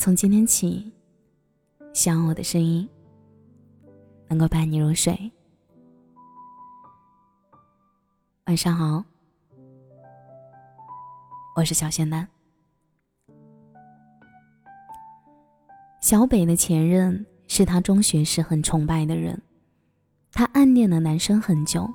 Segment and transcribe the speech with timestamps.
[0.00, 0.90] 从今天起，
[1.92, 2.88] 希望我的声音
[4.28, 5.30] 能够伴你入睡。
[8.46, 9.04] 晚上好，
[11.54, 12.26] 我是小仙丹。
[16.00, 19.38] 小北的前任是他中学时很崇拜的人，
[20.32, 21.86] 他暗恋了男生很久，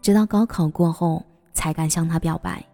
[0.00, 2.64] 直到高考过后才敢向他表白。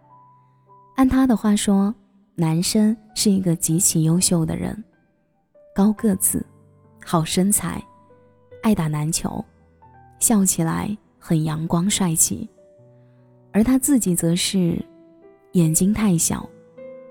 [0.95, 1.93] 按他的话说，
[2.35, 4.83] 男生是一个极其优秀的人，
[5.75, 6.43] 高个子，
[7.05, 7.83] 好身材，
[8.63, 9.43] 爱打篮球，
[10.19, 12.49] 笑起来很阳光帅气。
[13.51, 14.83] 而他自己则是
[15.51, 16.49] 眼睛太小，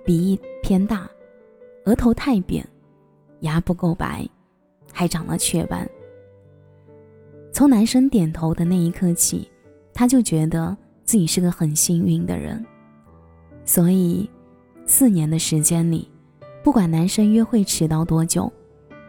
[0.04, 1.08] 鼻翼偏大，
[1.84, 2.66] 额头太扁，
[3.40, 4.28] 牙不够白，
[4.92, 5.88] 还长了雀斑。
[7.52, 9.48] 从男生点头的那一刻起，
[9.94, 12.64] 他就觉得自己是个很幸运的人。
[13.64, 14.28] 所以，
[14.94, 16.06] 四年的时间里，
[16.62, 18.52] 不管男生约会迟到多久，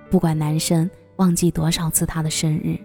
[0.10, 2.80] 不管男生忘记多少次他的生日，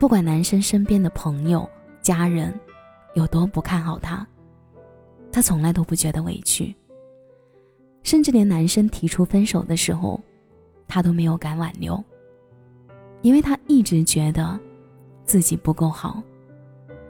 [0.00, 1.66] 不管男生身边的朋友、
[2.00, 2.52] 家人
[3.14, 4.26] 有多不看好他，
[5.30, 6.74] 他从来都不觉得委屈。
[8.02, 10.20] 甚至连男生提出分手的时候，
[10.88, 12.02] 他都没有敢挽留，
[13.20, 14.58] 因为他一直觉得
[15.24, 16.20] 自己不够好，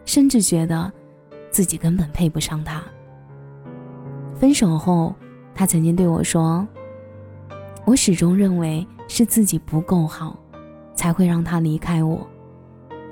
[0.04, 0.92] 甚至觉得
[1.50, 2.84] 自己根本配不上他。
[4.42, 5.14] 分手后，
[5.54, 6.66] 他曾经对我说
[7.86, 10.36] ：“我始终认为是自己不够好，
[10.96, 12.26] 才会让他离开我，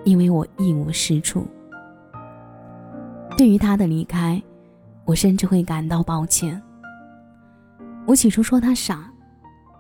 [0.03, 1.47] 因为我一无是处。”
[3.39, 4.43] 对于他的离开，
[5.05, 6.61] 我甚至会感到抱歉。
[8.07, 9.09] 我起初说他傻，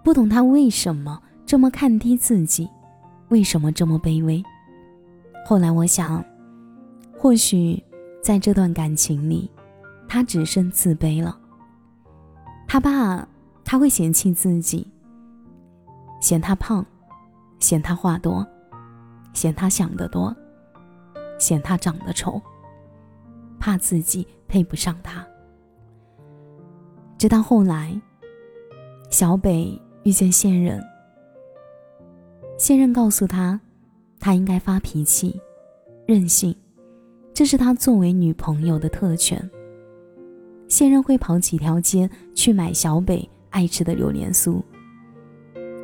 [0.04, 2.70] 不懂他为什么这么看低自己，
[3.30, 4.40] 为什么这么卑微。
[5.44, 6.24] 后来我想，
[7.18, 7.82] 或许
[8.22, 9.50] 在这段感情里，
[10.06, 11.38] 他只剩自卑了。
[12.72, 13.26] 他怕
[13.64, 14.86] 他会嫌弃自己，
[16.20, 16.86] 嫌他胖，
[17.58, 18.46] 嫌他话多，
[19.34, 20.32] 嫌他想得多，
[21.36, 22.40] 嫌他长得丑，
[23.58, 25.26] 怕自己配不上他。
[27.18, 28.00] 直到后来，
[29.10, 30.80] 小北遇见现任，
[32.56, 33.60] 现任告诉他，
[34.20, 35.40] 他应该发脾气、
[36.06, 36.54] 任性，
[37.34, 39.50] 这是他作为女朋友的特权。
[40.70, 44.62] 现任会跑几条街去买小北爱吃的榴莲酥，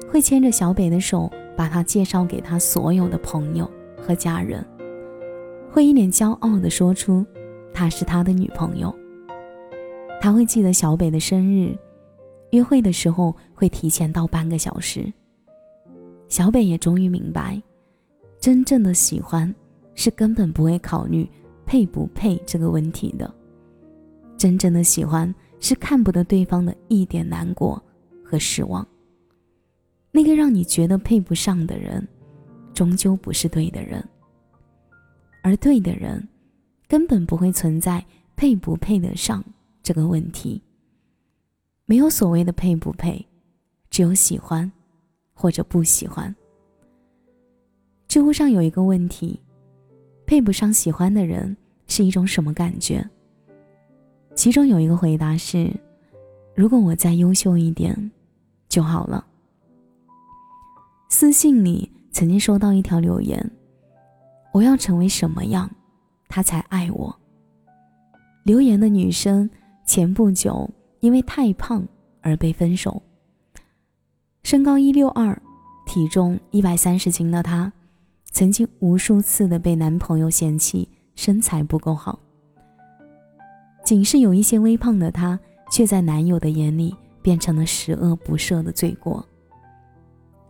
[0.09, 3.69] 会牵着小北的手把他介绍给他所有的朋友
[4.01, 4.65] 和家人，
[5.73, 7.27] 会一脸骄傲地说出
[7.75, 8.95] 她是他的女朋友。
[10.21, 11.77] 他会记得小北的生日，
[12.53, 15.13] 约会的时候会提前到半个小时。
[16.29, 17.61] 小北也终于明白，
[18.39, 19.53] 真正的喜欢
[19.95, 21.29] 是根本不会考虑
[21.67, 23.29] 配不配这个问题的。
[24.37, 27.83] 真正的喜欢是看不得对方的一点难过
[28.25, 28.87] 和失望。
[30.13, 32.07] 那个让你觉得配不上的人，
[32.73, 34.03] 终究不是对的人。
[35.43, 36.27] 而对的人，
[36.89, 38.05] 根本不会存在
[38.35, 39.45] 配不配得上
[39.83, 40.63] 这个问题。
[41.85, 43.25] 没有所谓的配不配，
[43.91, 44.71] 只有喜欢，
[45.33, 46.35] 或者不喜欢。
[48.09, 49.41] 知乎上有一个问题：
[50.27, 53.09] 配不上喜欢的人是一种什么感觉？
[54.37, 55.73] 其中有一个回答是
[56.55, 58.13] ：“如果我再优秀一点，
[58.69, 59.27] 就好了。”
[61.09, 63.51] 私信里曾经收到一条留言
[64.53, 65.69] ：“我要成为什么样，
[66.29, 67.19] 他才爱我？”
[68.45, 69.49] 留言的女生
[69.87, 70.71] 前不久
[71.01, 71.85] 因为太胖
[72.21, 73.03] 而被分手。
[74.45, 75.41] 身高一六二，
[75.87, 77.73] 体重一百三十斤的她，
[78.31, 82.21] 曾经无数次的被男朋友嫌弃身材不够好。
[83.87, 85.39] 仅是有一些微胖的她，
[85.71, 86.93] 却在男友的眼里
[87.23, 89.25] 变成了十恶不赦的罪过。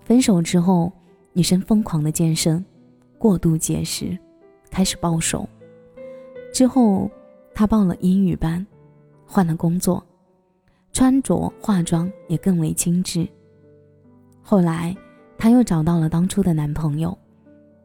[0.06, 0.90] 分手之后，
[1.34, 2.64] 女生疯狂的健身，
[3.18, 4.16] 过度节食，
[4.70, 5.46] 开始暴瘦。
[6.50, 7.10] 之后，
[7.54, 8.66] 她报了英语班，
[9.26, 10.02] 换了工作，
[10.90, 13.28] 穿着化妆也更为精致。
[14.40, 14.96] 后来，
[15.36, 17.14] 她又找到了当初的男朋友，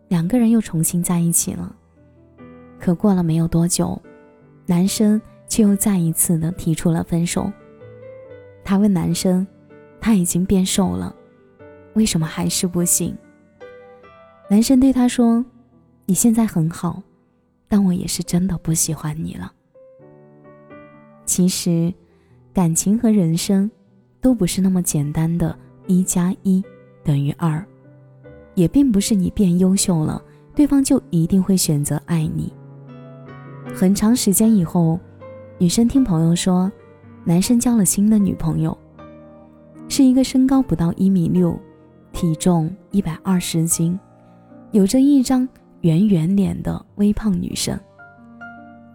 [0.07, 1.75] 两个人又重新在一起了。
[2.79, 4.01] 可过了没有多久，
[4.65, 5.21] 男生。
[5.51, 7.51] 却又再一次的提出了分手。
[8.63, 9.45] 她问男生
[9.99, 11.13] ：“他已经变瘦了，
[11.93, 13.13] 为什么还是不行？”
[14.49, 15.43] 男生对她说
[16.07, 17.03] ：“你现在很好，
[17.67, 19.51] 但我也是真的不喜欢你了。”
[21.27, 21.93] 其实，
[22.53, 23.69] 感情和人生
[24.21, 25.53] 都不是那么简单的
[25.85, 26.63] “一加一
[27.03, 27.61] 等于二”，
[28.55, 30.23] 也并不是你变优秀了，
[30.55, 32.53] 对方就一定会选择爱你。
[33.75, 34.97] 很长时间以后。
[35.61, 36.71] 女生听朋友说，
[37.23, 38.75] 男生交了新的女朋友。
[39.87, 41.55] 是一个身高不到一米六，
[42.11, 43.99] 体重一百二十斤，
[44.71, 45.47] 有着一张
[45.81, 47.79] 圆圆脸的微胖女生。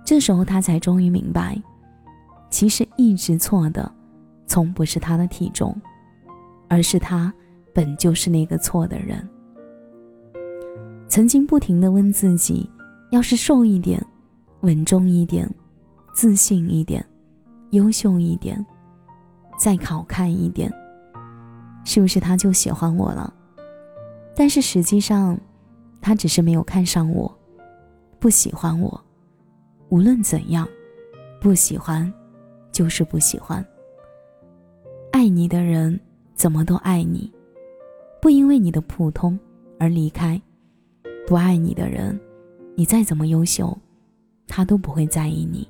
[0.04, 1.56] 这时候他才终于明白，
[2.50, 3.88] 其实一直错的，
[4.48, 5.72] 从不是他的体重，
[6.66, 7.32] 而是他
[7.72, 9.24] 本就是那个错的人。
[11.06, 12.68] 曾经不停的问自己，
[13.12, 14.04] 要是瘦一点，
[14.62, 15.48] 稳重一点，
[16.16, 17.04] 自信一点，
[17.72, 18.64] 优秀一点，
[19.58, 20.72] 再好看一点。
[21.84, 23.30] 是不是他就喜欢我了？
[24.34, 25.38] 但是实际上，
[26.00, 27.30] 他只是没有看上我，
[28.18, 28.98] 不喜欢我。
[29.90, 30.66] 无论怎样，
[31.38, 32.10] 不喜欢，
[32.72, 33.62] 就是不喜欢。
[35.12, 36.00] 爱你的人
[36.34, 37.30] 怎么都爱你，
[38.22, 39.38] 不因为你的普通
[39.78, 40.40] 而离开；
[41.26, 42.18] 不爱你的人，
[42.74, 43.76] 你再怎么优秀，
[44.48, 45.68] 他都不会在意你。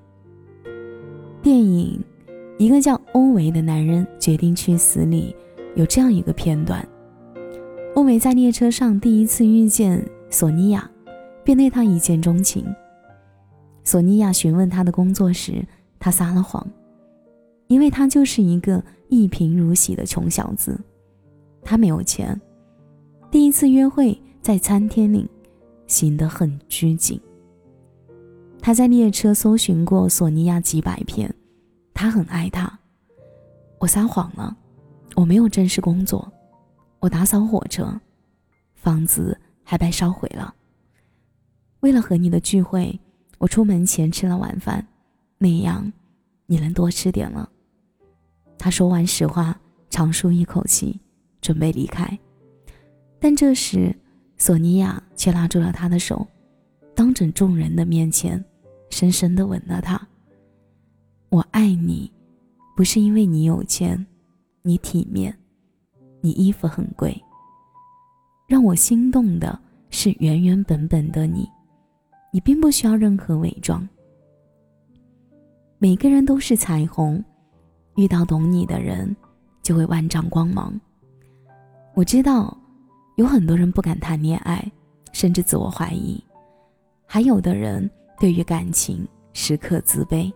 [1.47, 2.03] 电影
[2.59, 5.33] 《一个叫欧维的男人决定去死》里。
[5.77, 6.85] 有这样一个片段：
[7.95, 10.91] 欧维在列车上第一次遇见索尼娅，
[11.45, 12.67] 便对她一见钟情。
[13.85, 15.65] 索尼娅询问他的工作时，
[16.01, 16.69] 他撒了谎，
[17.69, 20.77] 因为他就是一个一贫如洗的穷小子，
[21.63, 22.41] 他没有钱。
[23.31, 25.31] 第一次约会在餐厅里，
[25.87, 27.21] 显得很拘谨。
[28.67, 31.33] 他在列车搜寻过索尼娅几百遍，
[31.95, 32.81] 他很爱她。
[33.79, 34.57] 我撒谎了。
[35.15, 36.33] 我没有正式工作，
[36.99, 37.89] 我打扫火车，
[38.75, 40.53] 房子还被烧毁了。
[41.79, 42.99] 为了和你的聚会，
[43.39, 44.85] 我出门前吃了晚饭，
[45.39, 45.93] 那样
[46.47, 47.49] 你能多吃点了。
[48.59, 49.57] 他说完实话，
[49.91, 50.99] 长舒一口气，
[51.41, 52.19] 准备离开，
[53.21, 53.95] 但这时
[54.37, 56.27] 索尼娅却拉住了他的手，
[56.97, 58.45] 当着众人的面前，
[58.91, 60.01] 深深的吻了他。
[61.29, 62.11] 我爱你，
[62.77, 64.07] 不是因为你有钱。
[64.63, 65.33] 你体面，
[66.21, 67.17] 你衣服很贵。
[68.49, 69.57] 让我心动的
[69.91, 71.49] 是原原本本的你，
[72.33, 73.89] 你并不需要任何伪装。
[75.79, 77.23] 每个人都是彩虹，
[77.95, 79.15] 遇到懂你的人，
[79.63, 80.75] 就会万丈光芒。
[81.95, 82.59] 我知道，
[83.15, 84.69] 有很多人不敢谈恋爱，
[85.13, 86.21] 甚至自我怀疑；
[87.07, 90.33] 还有的人对于感情时刻自卑。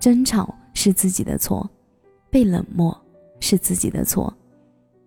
[0.00, 1.68] 争吵是自己的错。
[2.30, 2.98] 被冷漠
[3.40, 4.34] 是自己的错，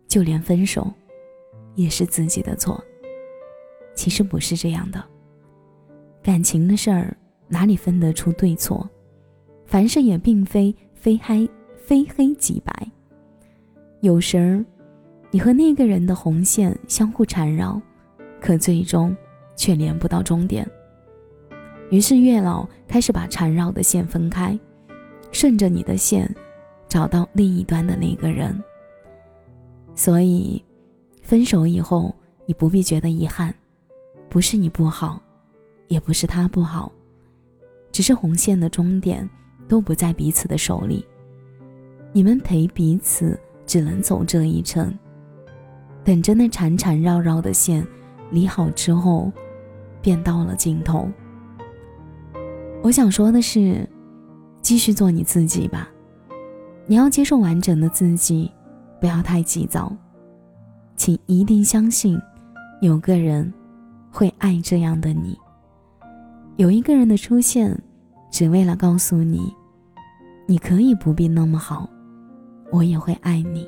[0.07, 0.93] 就连分手
[1.73, 2.79] 也是自己的错。
[3.95, 5.03] 其实不是这样的，
[6.21, 8.87] 感情的事儿哪里分得出对错？
[9.65, 12.91] 凡事也并非非黑非黑即白。
[14.01, 14.63] 有时，
[15.31, 17.81] 你和那个人的红线相互缠绕，
[18.39, 19.17] 可最终
[19.55, 20.69] 却连不到终点。
[21.89, 24.57] 于是月老开始把缠绕的线分开，
[25.31, 26.29] 顺着你的线。
[26.87, 28.63] 找到另一端的那个人，
[29.95, 30.63] 所以，
[31.23, 32.13] 分手以后
[32.45, 33.53] 你不必觉得遗憾，
[34.29, 35.19] 不是你不好，
[35.87, 36.89] 也不是他不好，
[37.91, 39.27] 只是红线的终点
[39.67, 41.05] 都不在彼此的手里，
[42.13, 44.97] 你们陪彼此只能走这一程，
[46.03, 47.85] 等着那缠缠绕绕的线
[48.29, 49.29] 理好之后，
[50.01, 51.09] 便到了尽头。
[52.85, 53.83] 我想说的是，
[54.61, 55.89] 继续做你自己吧。
[56.85, 58.51] 你要接受完整的自己，
[59.01, 59.91] 不要太急躁，
[60.95, 62.15] 请一定相信，
[62.81, 63.51] 有个人
[64.11, 65.35] 会爱这样的你。
[66.57, 67.75] 有一个人的出现，
[68.29, 69.51] 只为了告诉你，
[70.45, 71.89] 你可以不必那么好，
[72.71, 73.67] 我也会爱你。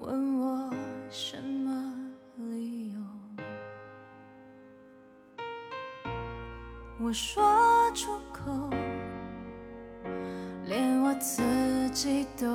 [0.00, 0.70] 问我
[1.10, 1.94] 什么
[2.36, 3.00] 理由？
[7.00, 7.42] 我说
[7.94, 8.70] 出口，
[10.66, 11.42] 连我自
[11.90, 12.46] 己都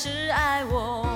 [0.00, 1.07] 是爱我。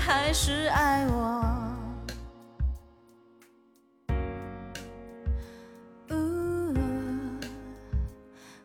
[0.00, 1.44] 还是爱我。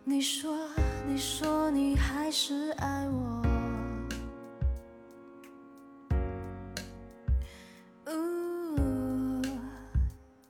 [0.07, 0.55] 你说，
[1.05, 3.41] 你说你还是爱我。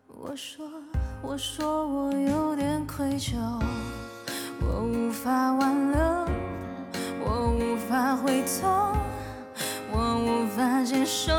[0.08, 0.70] 我说，
[1.22, 3.38] 我说我有点愧疚，
[4.62, 6.00] 我无法挽留，
[7.24, 8.92] 我无法回头，
[10.56, 11.34] 无法接受。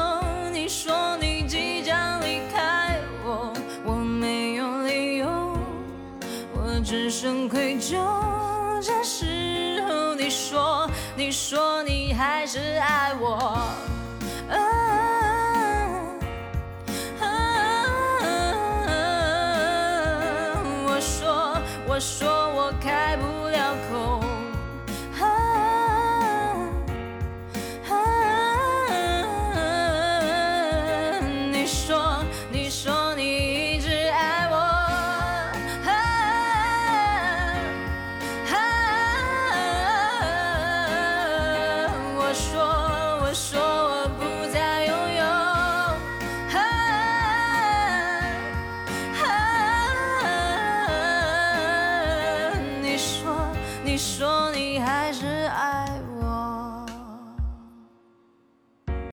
[0.53, 3.51] 你说你即将离开我，
[3.83, 5.27] 我没有理由，
[6.53, 7.97] 我只剩愧疚。
[8.83, 13.15] 这时候你说，你说你还是爱。
[13.19, 13.59] 我